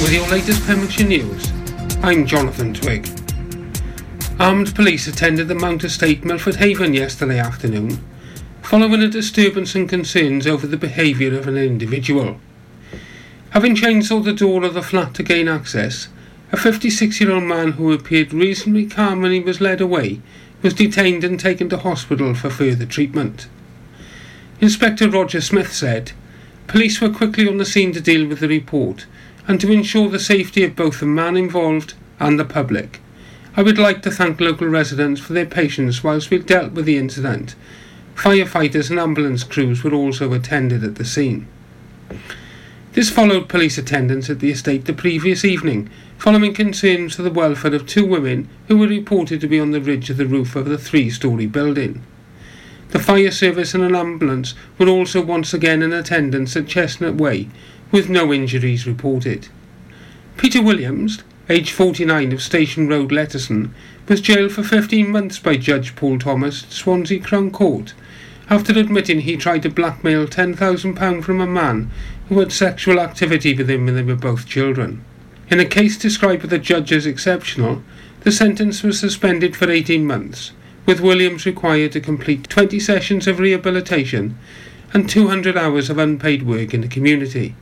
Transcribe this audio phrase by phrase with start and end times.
[0.00, 1.52] with your latest Pembrokeshire news.
[2.02, 3.06] I'm Jonathan Twig.
[4.38, 8.02] Armed police attended the Mount Estate Milford Haven yesterday afternoon,
[8.62, 12.40] following a disturbance and concerns over the behaviour of an individual.
[13.50, 16.08] Having chainsawed the door of the flat to gain access,
[16.50, 20.22] a 56 year old man who appeared reasonably calm when he was led away
[20.62, 23.48] was detained and taken to hospital for further treatment.
[24.62, 26.12] Inspector Roger Smith said,
[26.68, 29.04] Police were quickly on the scene to deal with the report
[29.50, 33.00] and to ensure the safety of both the man involved and the public.
[33.56, 36.96] I would like to thank local residents for their patience whilst we dealt with the
[36.96, 37.56] incident.
[38.14, 41.48] Firefighters and ambulance crews were also attended at the scene.
[42.92, 47.74] This followed police attendance at the estate the previous evening, following concerns for the welfare
[47.74, 50.66] of two women who were reported to be on the ridge of the roof of
[50.66, 52.04] the three story building.
[52.90, 57.48] The fire service and an ambulance were also once again in attendance at Chestnut Way,
[57.92, 59.48] with no injuries reported.
[60.36, 63.74] Peter Williams, aged 49 of Station Road, Letterston,
[64.08, 67.94] was jailed for 15 months by Judge Paul Thomas at Swansea Crown Court
[68.48, 71.90] after admitting he tried to blackmail £10,000 from a man
[72.28, 75.04] who had sexual activity with him when they were both children.
[75.48, 77.82] In a case described by the judge as exceptional,
[78.22, 80.52] the sentence was suspended for 18 months,
[80.86, 84.36] with Williams required to complete 20 sessions of rehabilitation
[84.92, 87.54] and 200 hours of unpaid work in the community.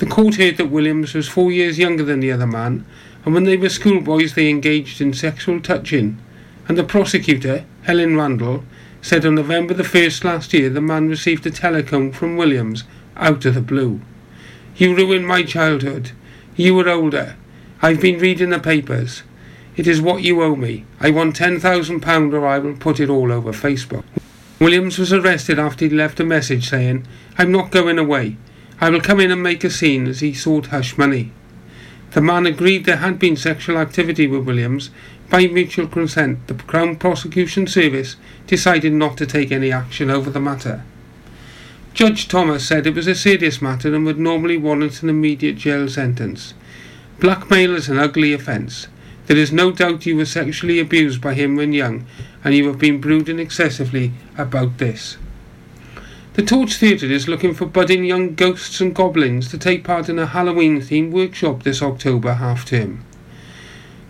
[0.00, 2.86] The court heard that Williams was four years younger than the other man,
[3.22, 6.16] and when they were schoolboys they engaged in sexual touching,
[6.66, 8.64] and the prosecutor, Helen Randall,
[9.02, 12.84] said on November the 1st last year the man received a telephone from Williams
[13.14, 14.00] out of the blue.
[14.74, 16.12] You ruined my childhood.
[16.56, 17.36] You were older.
[17.82, 19.22] I've been reading the papers.
[19.76, 20.86] It is what you owe me.
[20.98, 24.04] I want £10,000 or I will put it all over Facebook.
[24.58, 27.06] Williams was arrested after he left a message saying,
[27.36, 28.38] I'm not going away.
[28.80, 31.32] I will come in and make a scene as he sought hush money.
[32.12, 34.90] The man agreed there had been sexual activity with Williams
[35.30, 38.16] by mutual consent, the Crown Prosecution Service
[38.48, 40.82] decided not to take any action over the matter.
[41.94, 45.88] Judge Thomas said it was a serious matter and would normally warrant an immediate jail
[45.88, 46.54] sentence.
[47.20, 48.88] Blackmail is an ugly offence.
[49.26, 52.06] There is no doubt you were sexually abused by him when young,
[52.42, 55.16] and you have been brooding excessively about this.
[56.34, 60.16] The Torch Theatre is looking for budding young ghosts and goblins to take part in
[60.16, 63.04] a Halloween themed workshop this October half term.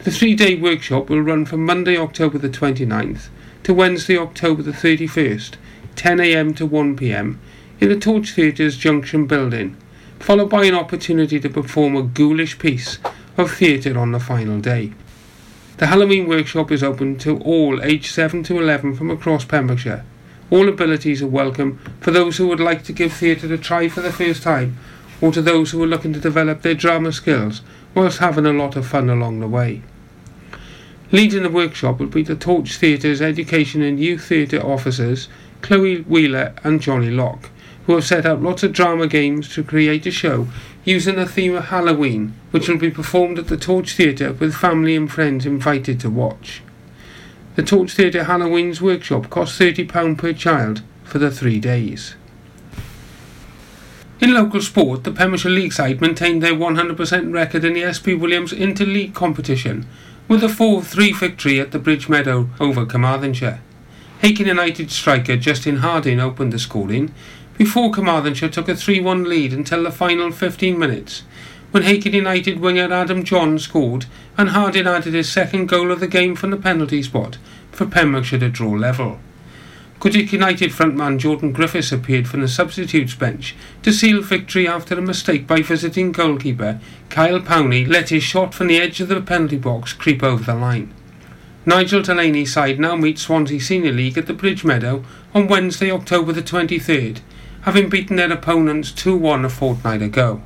[0.00, 3.30] The three day workshop will run from Monday, October the 29th
[3.62, 5.54] to Wednesday, October the 31st,
[5.96, 7.38] 10am to 1pm,
[7.80, 9.78] in the Torch Theatre's Junction building,
[10.18, 12.98] followed by an opportunity to perform a ghoulish piece
[13.38, 14.92] of theatre on the final day.
[15.78, 20.04] The Halloween workshop is open to all aged 7 to 11 from across Pembrokeshire.
[20.50, 24.00] All abilities are welcome for those who would like to give theatre a try for
[24.00, 24.76] the first time
[25.20, 27.62] or to those who are looking to develop their drama skills
[27.94, 29.82] whilst having a lot of fun along the way.
[31.12, 35.28] Leading the workshop will be the Torch Theatre's Education and Youth Theatre officers,
[35.62, 37.50] Chloe Wheeler and Johnny Locke,
[37.86, 40.48] who have set up lots of drama games to create a show
[40.84, 44.96] using the theme of Halloween, which will be performed at the Torch Theatre with family
[44.96, 46.62] and friends invited to watch.
[47.56, 52.14] The Torch Theatre Halloween's workshop costs £30 per child for the three days.
[54.20, 58.52] In local sport, the Pembrokeshire League side maintained their 100% record in the SP Williams
[58.52, 59.86] Inter-League competition
[60.28, 63.60] with a 4-3 victory at the Bridge Meadow over Carmarthenshire.
[64.20, 67.12] Hakin United striker Justin Harding opened the scoring
[67.58, 71.24] before Carmarthenshire took a 3-1 lead until the final 15 minutes
[71.70, 76.08] when Hakin United winger Adam John scored and Harding added his second goal of the
[76.08, 77.38] game from the penalty spot
[77.70, 79.18] for Pembrokeshire to draw level.
[80.00, 85.02] Goodwick United frontman Jordan Griffiths appeared from the substitutes bench to seal victory after a
[85.02, 89.58] mistake by visiting goalkeeper Kyle Powney let his shot from the edge of the penalty
[89.58, 90.94] box creep over the line.
[91.66, 95.04] Nigel Delaney's side now meet Swansea Senior League at the Bridge Meadow
[95.34, 97.20] on Wednesday, October the 23rd,
[97.62, 100.40] having beaten their opponents 2-1 a fortnight ago.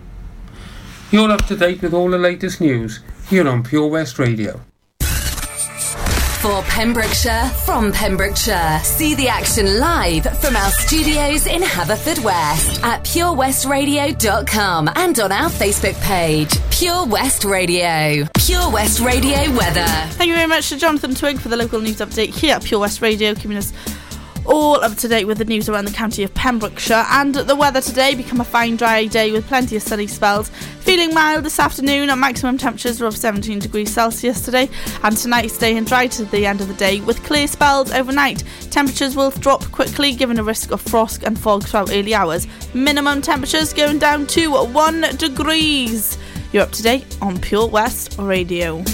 [1.14, 4.61] You're up to date with all the latest news here on Pure West Radio.
[6.40, 8.81] For Pembrokeshire, from Pembrokeshire.
[8.82, 15.94] See the action live from our studios in Haverfordwest at purewestradio.com and on our Facebook
[16.02, 18.26] page, Pure West Radio.
[18.34, 19.87] Pure West Radio weather.
[19.87, 22.81] Thank you very much to Jonathan Twig for the local news update here at Pure
[22.81, 23.72] West Radio, keeping us
[24.46, 27.81] all up to date with the news around the county of Pembrokeshire and the weather
[27.81, 30.50] today become a fine dry day with plenty of sunny spells.
[30.81, 34.69] Feeling mild this afternoon at maximum temperatures of 17 degrees Celsius today
[35.02, 38.44] and tonight staying dry to the end of the day with clear spells overnight.
[38.70, 42.46] Temperatures will drop quickly given a risk of frost and fog throughout early hours.
[42.75, 46.19] Minimum temperatures going down to 1 degrees.
[46.52, 48.85] You're up to date on Pure West Radio.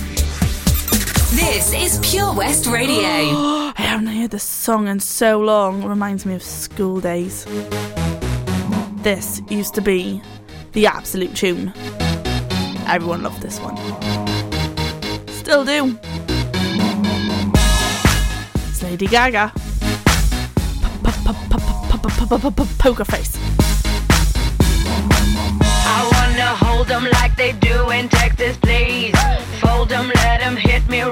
[1.32, 3.02] This is Pure West Radio.
[3.02, 5.82] I haven't heard this song in so long.
[5.84, 7.46] It reminds me of school days.
[9.02, 10.20] This used to be
[10.72, 11.72] the absolute tune.
[12.88, 13.76] Everyone loved this one.
[15.28, 15.98] Still do.
[18.68, 19.52] It's Lady Gaga.
[22.78, 23.36] Poker face.
[25.92, 29.14] I wanna hold them like they do in Texas, please.
[29.60, 31.02] Fold them, let them hit me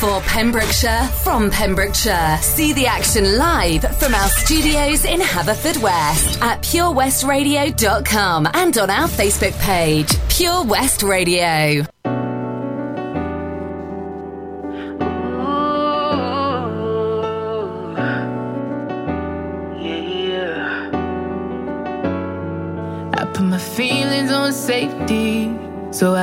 [0.00, 2.38] For Pembrokeshire, from Pembrokeshire.
[2.42, 9.58] See the action live from our studios in Haverfordwest at purewestradio.com and on our Facebook
[9.60, 11.86] page, Pure West Radio.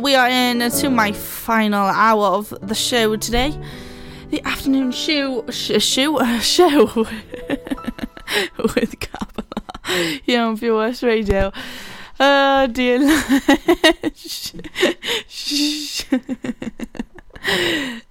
[0.00, 3.52] We are in to my final hour of the show today.
[4.30, 6.86] The afternoon show, sh- show, uh, show
[8.74, 11.52] with Capella here on Pure West Radio.
[12.18, 13.00] Oh dear.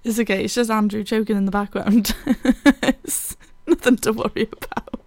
[0.04, 0.44] It's okay.
[0.44, 2.14] It's just Andrew choking in the background.
[2.92, 3.36] it's
[3.66, 5.00] nothing to worry about.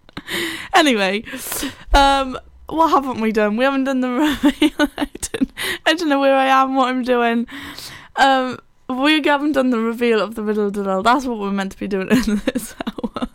[0.74, 1.24] Anyway,
[1.94, 3.58] um, what haven't we done?
[3.58, 4.72] We haven't done the reveal.
[4.98, 5.52] I don't,
[5.86, 7.48] I don't know where I am, what I'm doing.
[8.16, 11.04] Um, we haven't done the reveal of the riddle diddle.
[11.04, 13.28] That's what we're meant to be doing in this hour.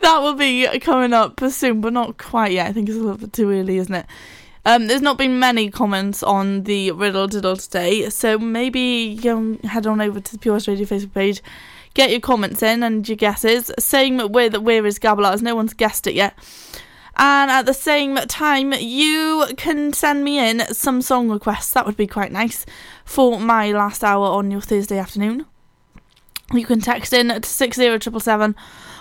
[0.00, 2.68] that will be coming up soon, but not quite yet.
[2.68, 4.06] I think it's a little bit too early, isn't it?
[4.64, 9.88] Um, there's not been many comments on the riddle diddle today, so maybe you head
[9.88, 11.42] on over to the Pure West Radio Facebook page,
[11.94, 13.72] get your comments in and your guesses.
[13.80, 16.38] Same with Where is Gabala, as no one's guessed it yet.
[17.16, 21.72] And at the same time, you can send me in some song requests.
[21.72, 22.64] That would be quite nice
[23.04, 25.46] for my last hour on your Thursday afternoon.
[26.52, 28.54] You can text in to 60777.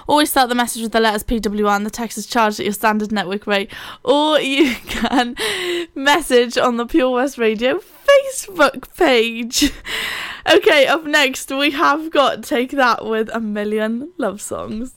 [0.07, 1.75] Always start the message with the letters PWR.
[1.75, 3.71] And the text is charged at your standard network rate.
[4.03, 5.35] Or you can
[5.95, 9.71] message on the Pure West Radio Facebook page.
[10.51, 14.95] Okay, up next we have got Take That with a million love songs.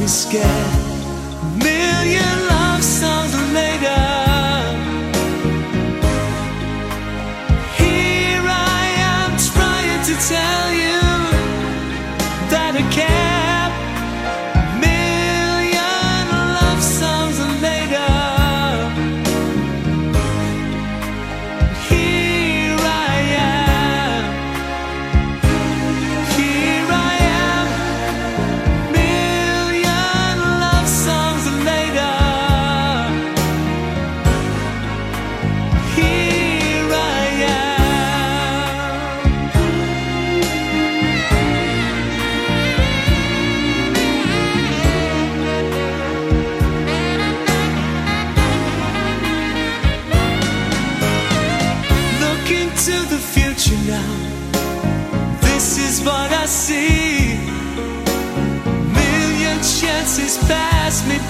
[0.00, 0.89] Me scared.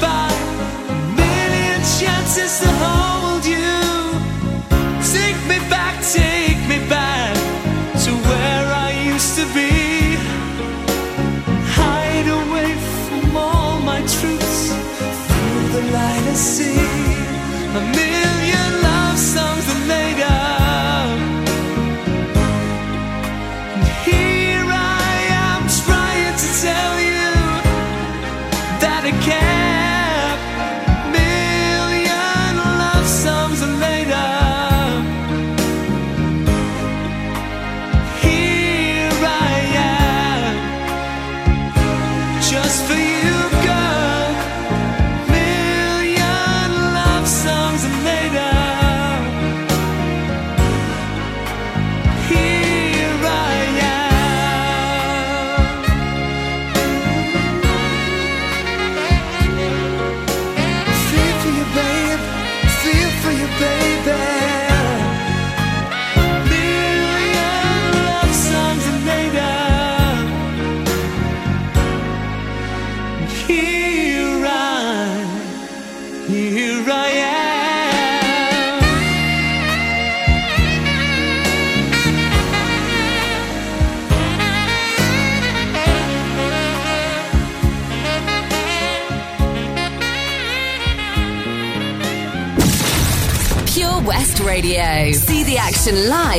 [0.01, 0.29] by
[1.17, 2.70] million chances.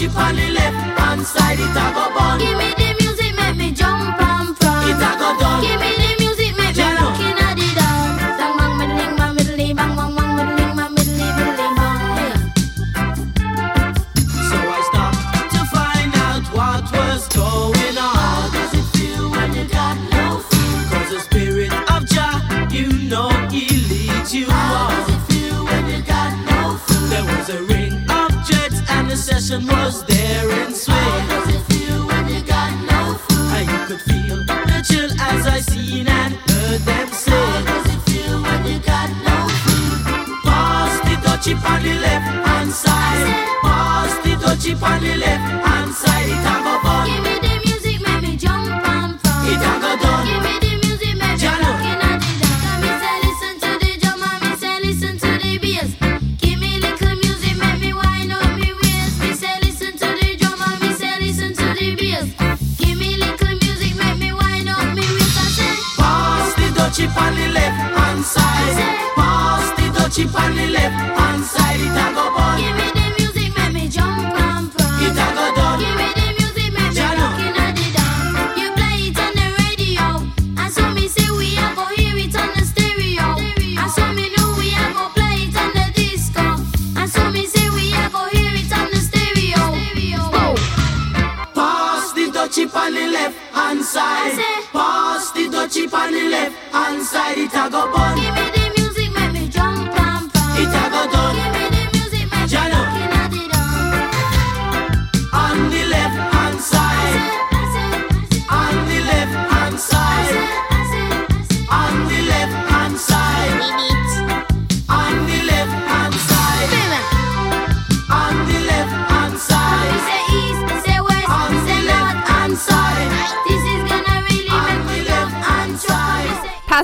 [0.00, 2.19] touch it on the left hand side, it a go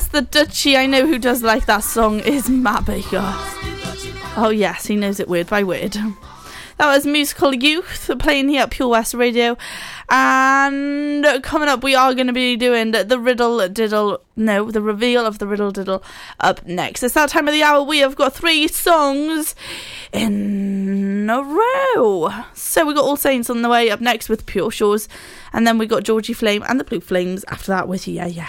[0.09, 0.77] the Dutchie.
[0.77, 3.23] I know who does like that song is Matt Baker.
[4.37, 5.97] Oh yes, he knows it word by word.
[6.79, 9.57] That was musical youth playing here at Pure West Radio.
[10.11, 14.21] And coming up, we are going to be doing the riddle diddle.
[14.37, 16.03] No, the reveal of the riddle diddle
[16.39, 17.03] up next.
[17.03, 17.83] It's that time of the hour.
[17.83, 19.55] We have got three songs
[20.13, 22.31] in a row.
[22.53, 25.09] So we got All Saints on the way up next with Pure Shores,
[25.55, 28.49] and then we got Georgie Fame and the Blue Flames after that with Yeah Yeah.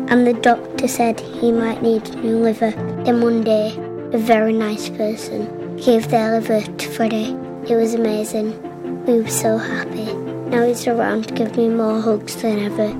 [0.09, 2.71] and the doctor said he might need a new liver.
[3.03, 3.75] Then one day,
[4.13, 7.35] a very nice person gave their liver to Freddie.
[7.67, 8.59] It was amazing.
[9.05, 10.13] We were so happy.
[10.13, 12.93] Now he's around to give me more hugs than ever.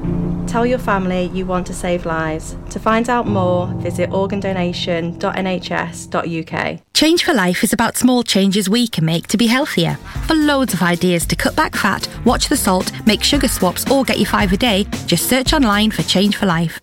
[0.48, 2.56] Tell your family you want to save lives.
[2.72, 6.80] To find out more, visit organdonation.nhs.uk.
[6.94, 9.96] Change for Life is about small changes we can make to be healthier.
[10.28, 14.04] For loads of ideas to cut back fat, watch the salt, make sugar swaps, or
[14.04, 16.83] get your five a day, just search online for Change for Life.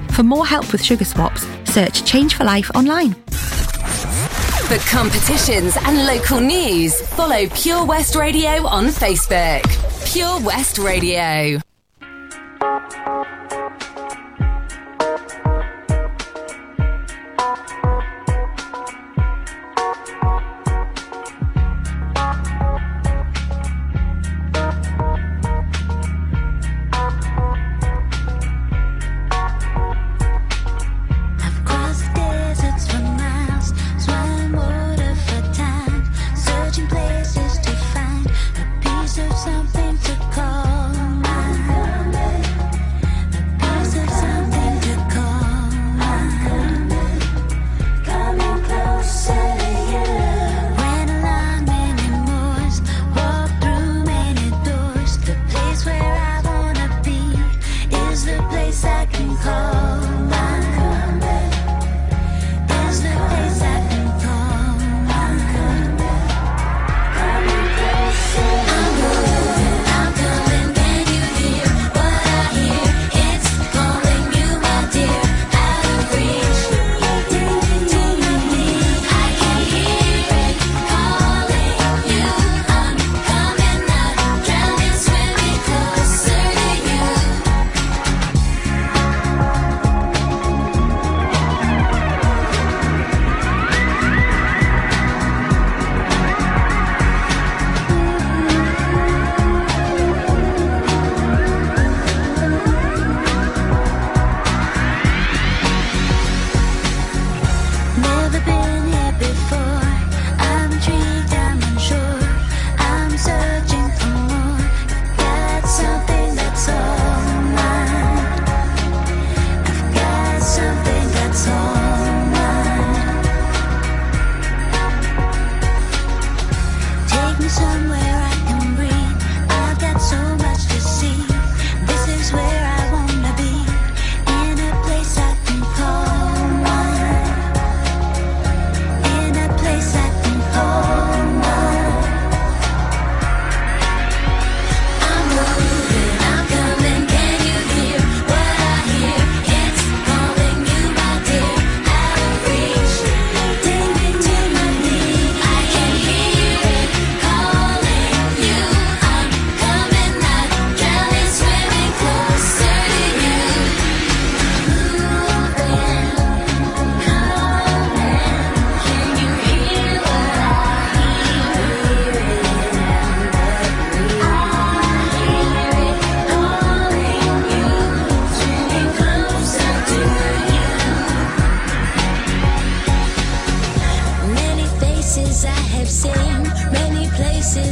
[0.21, 3.15] For more help with sugar swaps, search Change for Life online.
[4.69, 9.63] For competitions and local news, follow Pure West Radio on Facebook.
[10.13, 11.59] Pure West Radio.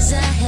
[0.09, 0.38] desire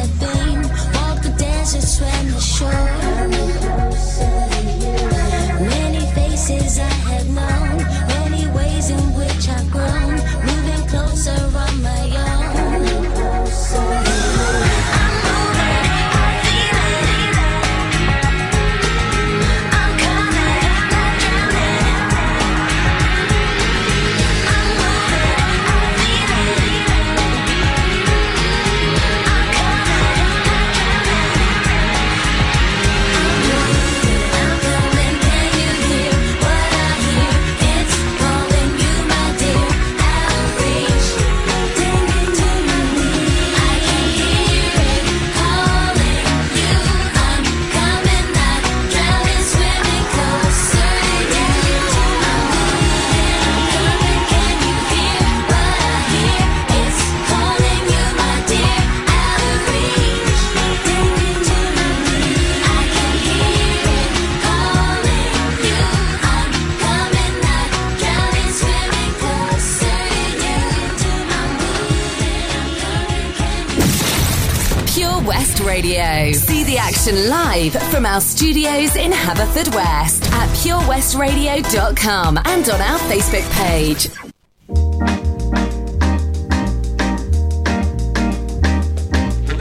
[77.62, 84.10] live from our studios in Haverfordwest at purewestradio.com and on our Facebook page.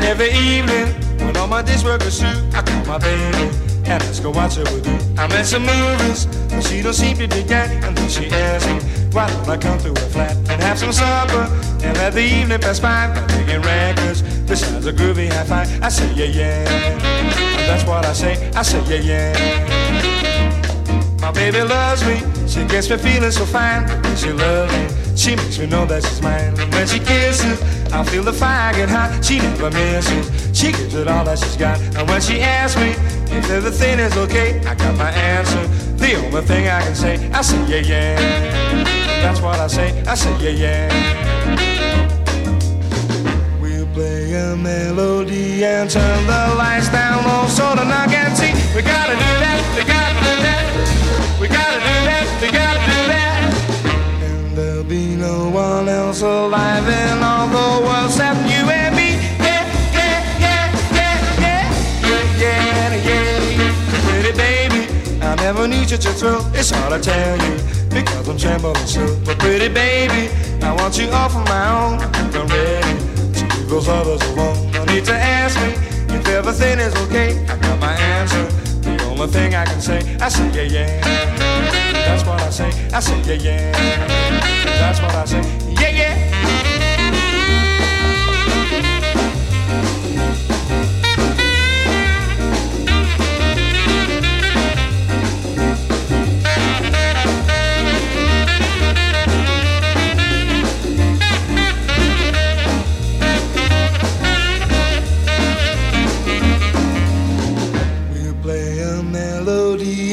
[0.00, 0.86] Every evening,
[1.26, 4.52] when all my days work are through, I call my baby and ask her what
[4.52, 4.98] she would do.
[5.18, 7.70] I'm at some movies, but she don't seem to dig that.
[7.84, 8.78] And then she asks me,
[9.12, 11.44] why don't I come to her flat and have some supper
[11.84, 13.08] and let the evening pass by?
[13.08, 15.68] by Picking records, this sounds a groovy high five.
[15.80, 16.64] I say, yeah, yeah.
[17.68, 19.32] That's what I say, I say, yeah, yeah.
[21.20, 22.16] My baby loves me,
[22.48, 23.86] she gets me feeling so fine.
[24.16, 26.56] She loves me, she makes me know that she's mine.
[26.72, 29.24] When she kisses, I feel the fire get hot.
[29.24, 31.78] She never misses, she gives it all that she's got.
[31.94, 32.90] And when she asks me
[33.30, 35.64] if everything is okay, I got my answer.
[35.94, 38.16] The only thing I can say, I say yeah yeah.
[39.22, 41.69] That's what I say, I say yeah yeah.
[44.62, 48.52] Melody and turn the lights down low so the knock can see.
[48.76, 51.40] We gotta do that, we gotta do that.
[51.40, 53.40] We gotta do that, we gotta do that.
[54.22, 59.16] And there'll be no one else alive in all the world except you and me.
[59.40, 59.64] Yeah,
[59.96, 64.10] yeah, yeah, yeah, yeah, yeah, yeah, yeah.
[64.10, 64.92] Pretty baby,
[65.22, 66.44] I never need you to thrill.
[66.52, 67.56] It's hard to tell you
[67.88, 69.18] because I'm trembling so.
[69.24, 70.28] But pretty baby,
[70.62, 71.98] I want you all for my own.
[72.12, 72.99] I'm ready
[73.70, 74.70] those others alone.
[74.72, 75.70] No need to ask me
[76.14, 77.38] if everything is okay.
[77.46, 78.44] I got my answer.
[78.82, 81.00] The only thing I can say, I say yeah yeah.
[81.92, 82.70] That's what I say.
[82.92, 84.80] I say yeah yeah.
[84.80, 85.59] That's what I say.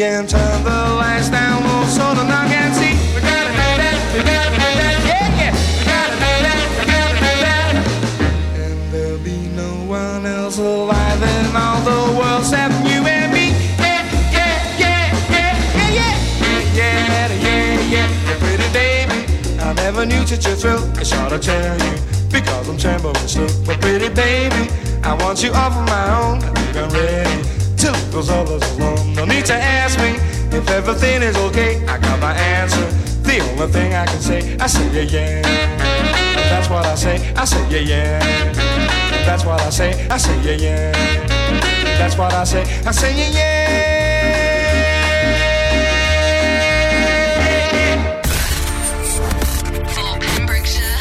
[0.08, 2.96] And turn the lights down low so the knock can see.
[3.14, 5.52] We gotta do that, we gotta do that, yeah, yeah.
[5.78, 7.74] We gotta do that, we gotta do that.
[8.56, 13.52] And there'll be no one else alive in all the world except you and me.
[13.84, 18.08] Yeah, yeah, yeah, yeah, yeah, yeah, yeah, yeah, yeah.
[18.24, 18.40] yeah.
[18.40, 19.20] Pretty baby,
[19.60, 20.84] I never knew such a thrill.
[21.02, 21.96] It's hard to tell you
[22.32, 23.52] because I'm trembling still.
[23.66, 24.72] But pretty baby,
[25.04, 26.38] I want you all for my own.
[26.44, 29.14] I think I'm ready to leave those others alone.
[29.14, 30.12] No need to ask me
[30.58, 31.86] if everything is okay.
[31.86, 32.86] I got my answer.
[33.24, 35.42] The only thing I can say, I say yeah yeah.
[36.50, 37.34] That's what I say.
[37.36, 38.20] I say yeah yeah.
[39.26, 40.08] That's what I say.
[40.10, 40.92] I say yeah yeah.
[41.98, 42.62] That's what I say.
[42.86, 44.88] I say yeah yeah.
[49.94, 50.98] For Pembrokeshire,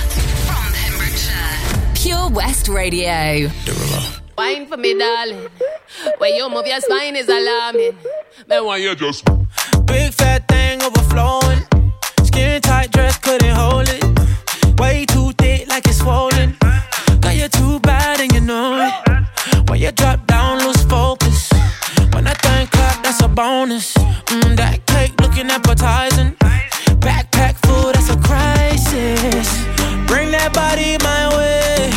[0.47, 1.95] from Pembrokeshire.
[1.95, 3.51] Pure West Radio.
[4.37, 5.49] Wine for me, darling.
[6.19, 7.97] When you move your spine is alarming.
[8.49, 9.25] Man, why you just
[9.87, 11.61] Big fat thing overflowing.
[12.25, 14.81] Skin tight dress couldn't hold it.
[14.81, 16.57] Way too thick like it's swollen.
[17.21, 19.69] Got you're too bad and you know it.
[19.69, 21.51] When you drop down, lose focus.
[22.13, 23.95] When that thing clap, that's a bonus.
[23.95, 26.33] Mm, that cake looking appetizing.
[27.01, 29.49] Backpack full, that's a crisis.
[30.07, 31.91] Bring that body my way.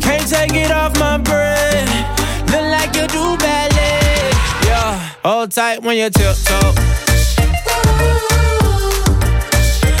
[0.00, 0.85] Can't take it off
[5.26, 6.72] hold tight when you tiptoe.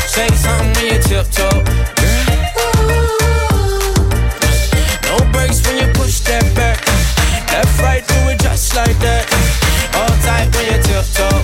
[0.06, 1.64] Say something when you tiptoe.
[5.02, 6.78] No breaks when you push that back.
[7.50, 9.26] Left, right, do it just like that.
[9.96, 11.40] Hold tight when you tiptoe.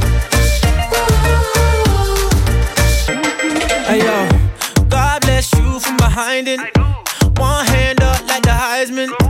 [3.89, 6.61] Hey yo, God bless you from behind it.
[7.37, 9.22] One hand up like the Heisman.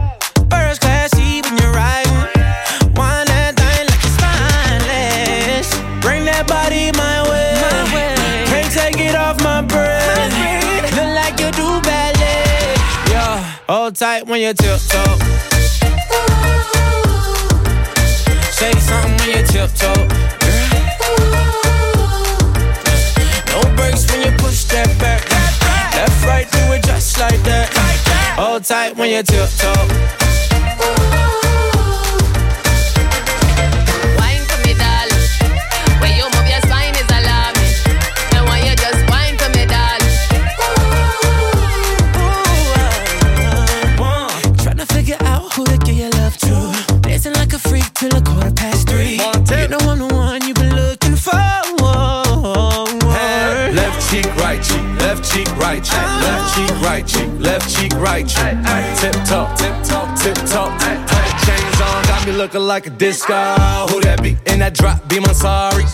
[13.73, 15.17] Hold tight when you tiptoe.
[18.53, 20.03] Say something when you tiptoe.
[23.49, 25.23] No breaks when you push that back.
[25.95, 27.73] Left, right, do it just like that.
[28.37, 30.42] Hold tight when you tiptoe.
[55.33, 58.53] Cheek, right cheek, left cheek, right cheek, left cheek, right cheek.
[59.01, 60.79] Tip top, tip top, tip top.
[60.81, 63.35] Chain song got me looking like a disco.
[63.89, 64.37] Who that be?
[64.47, 65.85] In that drop, be my sorry.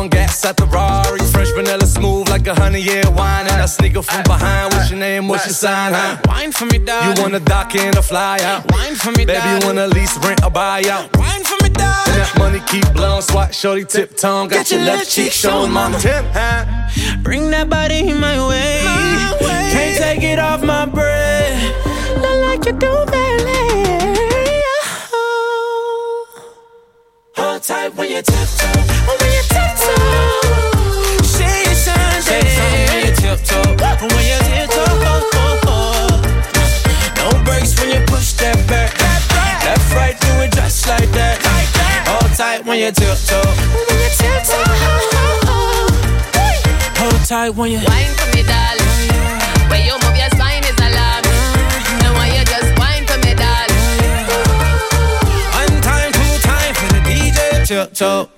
[0.00, 0.10] Who that be?
[0.10, 1.18] Blowing gas at the Rari.
[1.30, 3.46] Fresh vanilla smooth like a honey year wine.
[3.46, 4.72] And I sneak up from behind.
[4.72, 5.28] What's your name?
[5.28, 6.18] What's your sign, huh?
[6.26, 7.16] Wine for me, darling.
[7.16, 8.70] You wanna dock in or fly out?
[8.72, 9.60] Wine for me, Baby, darling.
[9.62, 11.16] you wanna lease, rent, or buy out?
[11.16, 12.14] Wine for me, darling.
[12.14, 14.48] And that money keep blowing, swat, shorty, tip tongue.
[14.48, 15.98] Got Get your your left left cheek cheek showing, showing, mama.
[15.98, 16.02] mama.
[16.02, 17.18] Tip, huh?
[17.22, 18.80] Bring that body in my way.
[19.72, 21.86] Can't take it off my breath.
[22.16, 23.69] Look like you do, baby.
[27.60, 28.66] Tight when you tiptoe.
[29.20, 29.94] When you tiptoe.
[31.74, 32.44] Something.
[32.88, 33.76] When you tiptoe.
[34.00, 34.96] When you tiptoe.
[37.16, 38.90] No when you push that back.
[39.94, 40.16] Right,
[40.88, 41.36] like that.
[42.36, 43.42] Tight when you tiptoe.
[43.42, 44.64] When you tiptoe.
[46.96, 48.88] Hold tight when you Wine for me, darling.
[49.84, 50.59] You move your spine
[57.70, 58.28] tiptoe.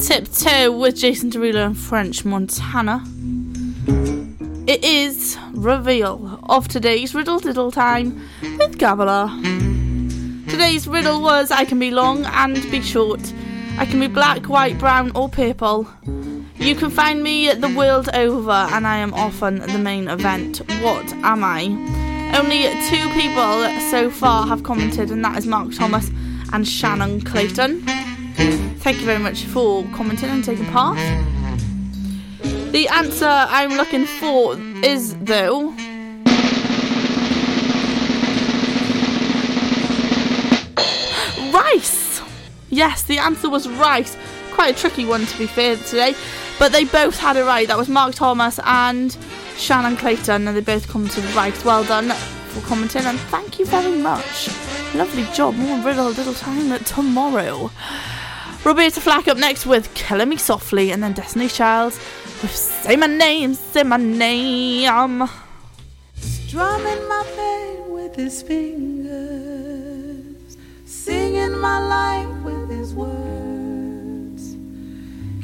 [0.00, 3.04] Tiptoe with Jason Derulo and French Montana.
[4.66, 9.28] It is reveal of today's riddle diddle time with Gabala.
[10.48, 13.20] Today's riddle was I can be long and be short.
[13.76, 15.86] I can be black, white, brown, or purple.
[16.54, 20.62] You can find me the world over, and I am often the main event.
[20.80, 21.64] What am I?
[22.34, 26.10] Only two people so far have commented, and that is Mark Thomas
[26.52, 28.05] and Shannon Clayton.
[28.36, 30.98] Thank you very much for commenting and taking part.
[32.72, 35.70] The answer I'm looking for is, though,
[41.52, 42.20] rice.
[42.68, 44.16] Yes, the answer was rice.
[44.52, 46.14] Quite a tricky one to be fair today,
[46.58, 47.66] but they both had it right.
[47.66, 49.16] That was Mark Thomas and
[49.56, 51.64] Shannon Clayton, and they both commented rice.
[51.64, 54.48] Well done for commenting, and thank you very much.
[54.94, 55.54] Lovely job.
[55.54, 57.70] More riddle little time tomorrow.
[58.64, 61.92] Roberta Flack up next with Killing Me Softly, and then Destiny Child.
[62.42, 65.28] With Say My Name, Say My Name.
[66.14, 69.16] Strumming my pain with his fingers,
[70.84, 74.56] singing my life with his words,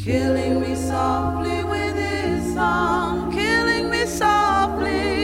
[0.03, 5.22] killing me softly with his song, killing me softly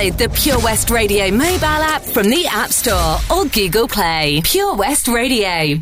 [0.00, 4.40] Download the Pure West Radio mobile app from the App Store or Google Play.
[4.44, 5.76] Pure West Radio.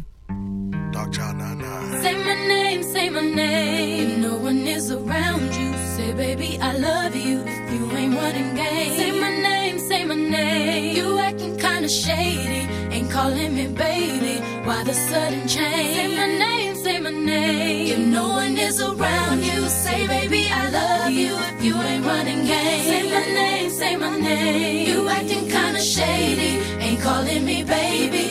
[0.90, 2.02] Doc John 99.
[2.02, 4.20] Say my name, say my name.
[4.20, 5.72] No one is around you.
[5.94, 7.44] Say, baby, I love you.
[7.70, 8.96] You ain't running game.
[8.96, 10.96] Say my name, say my name.
[10.96, 12.66] You acting kinda shady.
[12.90, 14.40] Ain't calling me baby.
[14.64, 15.94] Why the sudden change?
[15.94, 17.87] Say my name say my name.
[17.93, 21.35] If no one is around you, say, baby, I love you.
[21.53, 24.89] If you ain't running game, say my name, say my name.
[24.89, 26.51] You acting kinda shady,
[26.85, 28.28] ain't calling me baby.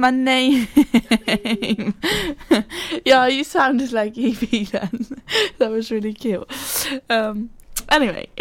[0.00, 0.66] my name.
[3.04, 5.22] yeah, you sounded like Evie then.
[5.58, 6.46] that was really cute.
[7.08, 7.50] Um,
[7.88, 8.28] anyway,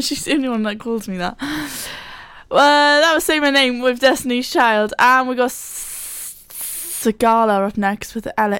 [0.00, 1.36] she's the only one that calls me that.
[2.50, 5.50] Well, that was Say My Name with Destiny's Child, and we got
[7.02, 8.58] Sigala up next with Ella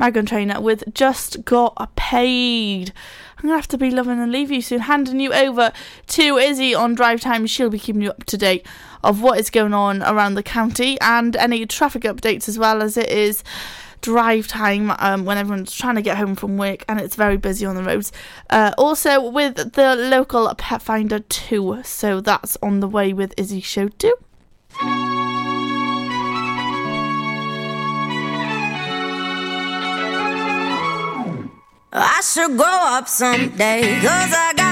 [0.00, 2.92] Meghan Trainor with Just Got Paid.
[3.36, 5.72] I'm gonna have to be loving and leave you soon, handing you over
[6.08, 7.46] to Izzy on Drive Time.
[7.46, 8.66] She'll be keeping you up to date
[9.02, 12.96] of what is going on around the county and any traffic updates as well as
[12.96, 13.42] it is
[14.00, 17.66] drive time um, when everyone's trying to get home from work and it's very busy
[17.66, 18.12] on the roads.
[18.50, 23.60] Uh, also, with the local Pet Finder too, so that's on the way with Izzy
[23.60, 24.14] Show too.
[31.90, 34.67] I should grow up someday, cause I got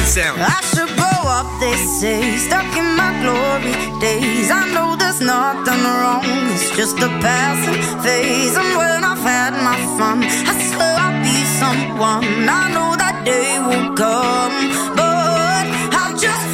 [0.00, 0.40] the sound.
[0.40, 4.50] I should grow up, they say, stuck in my glory days.
[4.50, 8.56] I know there's nothing wrong, it's just a passing phase.
[8.56, 12.48] And when I've had my fun, I swear I'll be someone.
[12.48, 14.56] I know that day will come,
[14.96, 15.64] but
[16.00, 16.48] I've just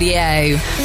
[0.00, 0.79] Radio.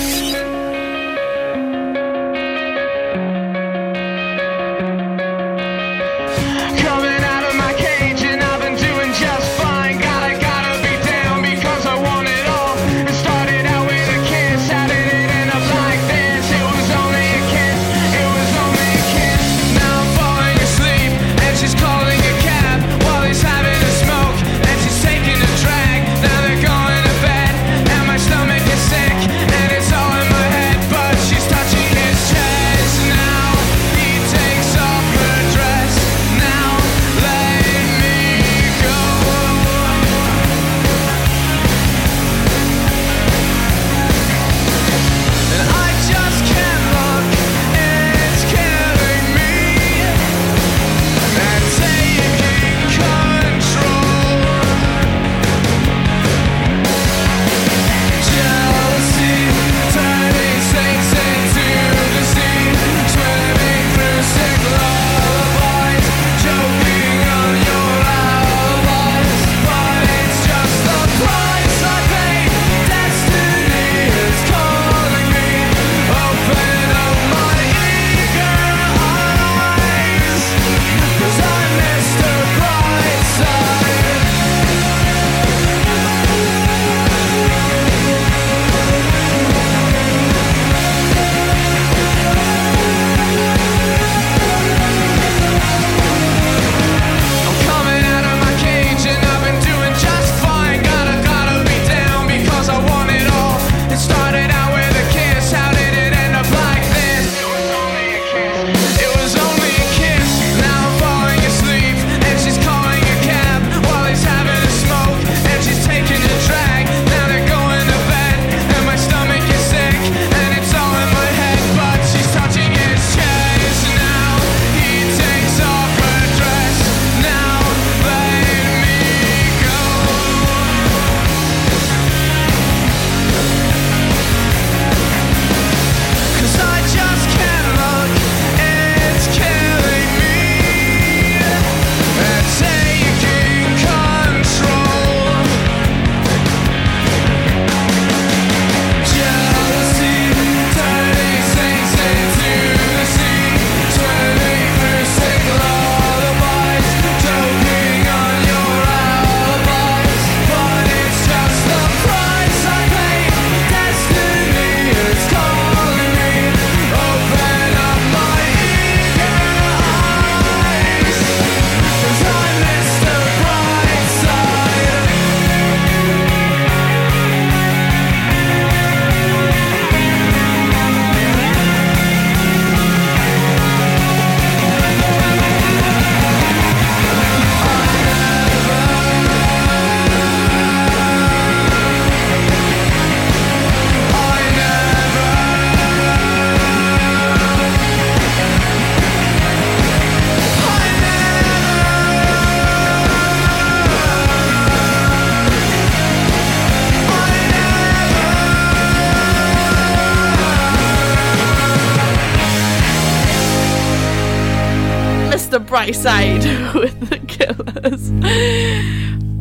[215.93, 218.11] Side with the Killers.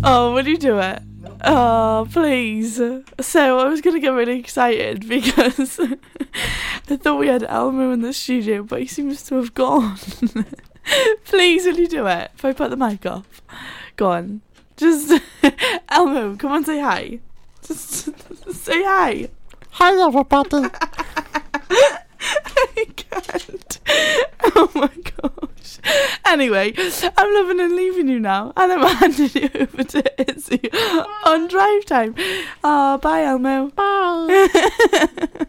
[0.05, 1.03] Oh, will you do it?
[1.43, 2.77] Oh, please.
[3.21, 5.81] So I was going to get really excited because
[6.91, 9.97] I thought we had Elmo in the studio, but he seems to have gone.
[11.25, 12.31] please, will you do it?
[12.35, 13.43] If I put the mic off.
[13.97, 14.43] Go on.
[14.77, 15.21] Just,
[15.89, 17.21] Elmo, come on, say hi.
[17.67, 18.11] Just
[18.53, 19.29] say hi.
[19.71, 20.69] Hi, everybody.
[22.21, 23.81] I can't.
[24.57, 24.91] Oh my
[25.83, 26.11] gosh.
[26.27, 26.73] Anyway,
[27.17, 30.69] I'm loving and leaving you now, and I'm handing you over to Izzy
[31.25, 32.15] on drive time.
[32.65, 33.69] Oh, bye, Elmo.
[33.69, 34.49] Bye.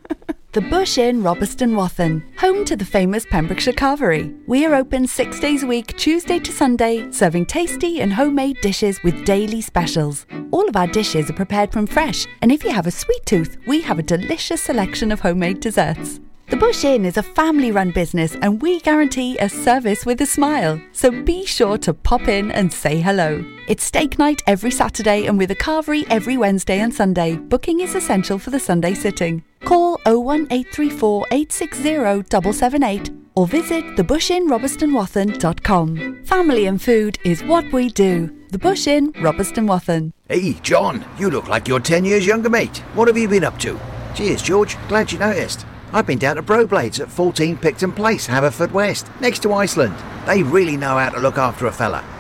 [0.56, 4.34] The Bush Inn, Robeston Wathen, home to the famous Pembrokeshire Carvery.
[4.48, 9.04] We are open six days a week, Tuesday to Sunday, serving tasty and homemade dishes
[9.04, 10.26] with daily specials.
[10.52, 13.58] All of our dishes are prepared from fresh, and if you have a sweet tooth,
[13.68, 16.22] we have a delicious selection of homemade desserts.
[16.48, 20.28] The Bush Inn is a family run business and we guarantee a service with a
[20.28, 20.80] smile.
[20.92, 23.44] So be sure to pop in and say hello.
[23.68, 27.36] It's steak night every Saturday and with a carvery every Wednesday and Sunday.
[27.36, 29.44] Booking is essential for the Sunday sitting.
[29.62, 31.84] Call 01834 860
[32.30, 36.24] 778 or visit thebushinrobertsonwathen.com.
[36.26, 38.30] Family and food is what we do.
[38.52, 40.14] The Bush Inn, Robeston Wathen.
[40.30, 42.78] Hey, John, you look like you're 10 years younger, mate.
[42.94, 43.80] What have you been up to?
[44.14, 44.78] Cheers, George.
[44.88, 45.66] Glad you noticed.
[45.96, 49.96] I've been down to Broblades at 14 Picton Place, Haverfordwest, next to Iceland.
[50.26, 52.04] They really know how to look after a fella.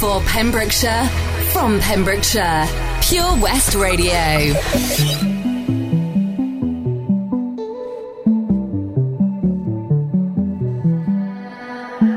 [0.00, 1.08] For Pembrokeshire,
[1.52, 2.68] from Pembrokeshire,
[3.00, 4.12] Pure West Radio.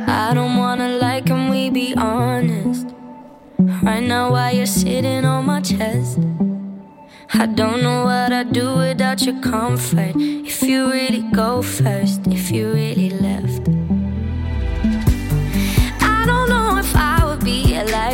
[0.07, 2.87] I don't wanna lie, can we be honest?
[3.81, 6.19] Right now, while you're sitting on my chest,
[7.33, 10.15] I don't know what I'd do without your comfort.
[10.17, 13.28] If you really go first, if you really left.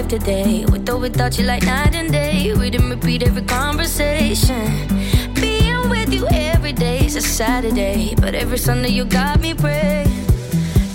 [0.06, 2.54] Alive today with or without you, like night and day.
[2.54, 4.88] We didn't repeat every conversation.
[5.34, 10.10] Being with you every day is a Saturday, but every Sunday you got me praying.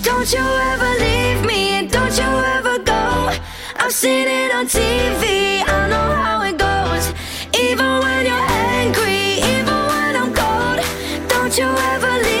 [0.01, 3.31] Don't you ever leave me and don't you ever go.
[3.77, 7.13] I've seen it on TV, I know how it goes.
[7.59, 8.49] Even when you're
[8.79, 10.79] angry, even when I'm cold.
[11.29, 12.40] Don't you ever leave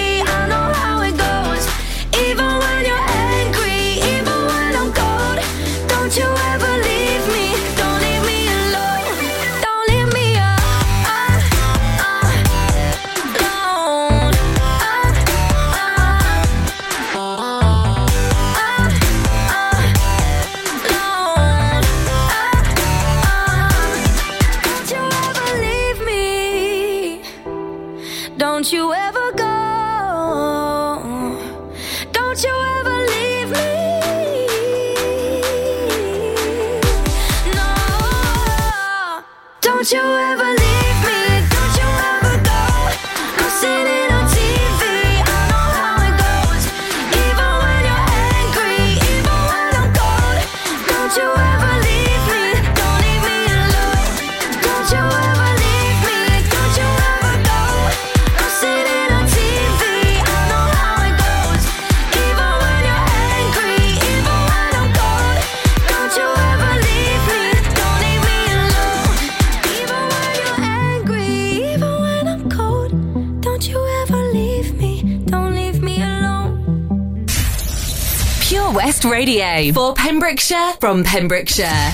[79.31, 81.93] for Pembrokeshire from Pembrokeshire.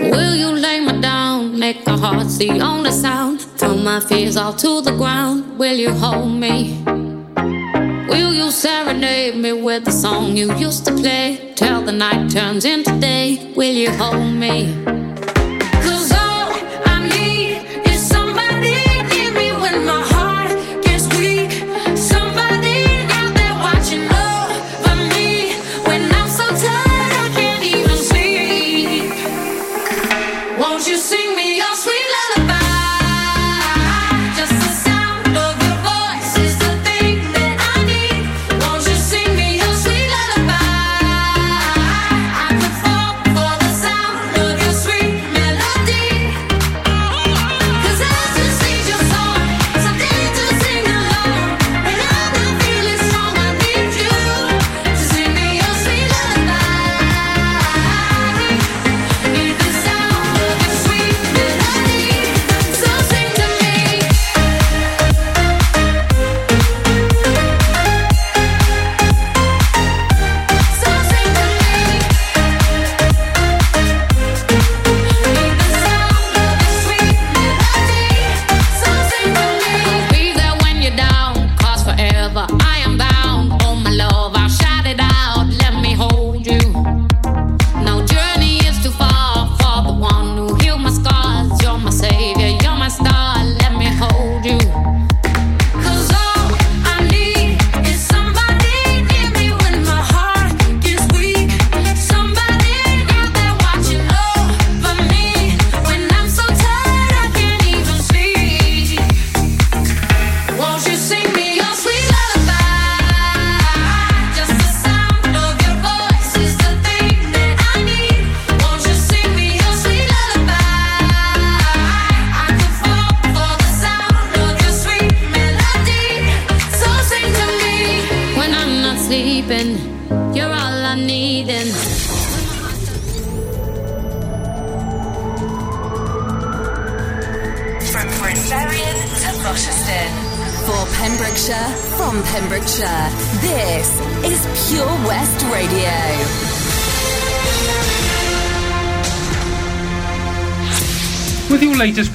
[0.00, 1.58] Will you lay me down?
[1.58, 3.40] Make a heart the only sound.
[3.56, 5.58] Throw my fears all to the ground.
[5.58, 6.82] Will you hold me?
[8.10, 11.54] Will you serenade me with the song you used to play?
[11.56, 13.54] Till the night turns into day.
[13.56, 14.85] Will you hold me?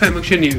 [0.02, 0.52] Femme News.